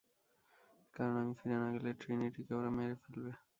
কারণ, 0.93 1.15
আমি 1.21 1.33
ফিরে 1.39 1.57
না 1.61 1.67
গেলে 1.75 1.89
ট্রিনিটিকে 2.01 2.53
ও 2.57 2.71
মেরে 2.77 2.95
ফেলবে। 3.01 3.31